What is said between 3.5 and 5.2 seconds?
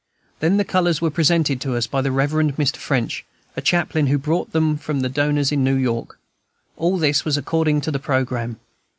a chaplain who brought them from the